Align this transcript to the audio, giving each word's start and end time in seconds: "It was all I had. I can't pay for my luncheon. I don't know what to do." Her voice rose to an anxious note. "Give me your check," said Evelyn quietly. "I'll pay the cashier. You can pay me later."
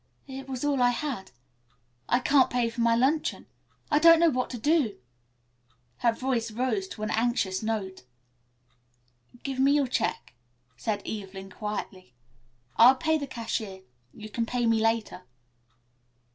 "It 0.25 0.49
was 0.49 0.65
all 0.65 0.81
I 0.81 0.89
had. 0.89 1.29
I 2.09 2.19
can't 2.19 2.49
pay 2.49 2.71
for 2.71 2.81
my 2.81 2.95
luncheon. 2.95 3.45
I 3.91 3.99
don't 3.99 4.19
know 4.19 4.31
what 4.31 4.49
to 4.49 4.57
do." 4.57 4.97
Her 5.97 6.11
voice 6.11 6.49
rose 6.49 6.87
to 6.87 7.03
an 7.03 7.11
anxious 7.11 7.61
note. 7.61 8.01
"Give 9.43 9.59
me 9.59 9.73
your 9.73 9.85
check," 9.85 10.33
said 10.75 11.07
Evelyn 11.07 11.51
quietly. 11.51 12.15
"I'll 12.77 12.95
pay 12.95 13.19
the 13.19 13.27
cashier. 13.27 13.81
You 14.11 14.31
can 14.31 14.47
pay 14.47 14.65
me 14.65 14.79
later." 14.81 15.21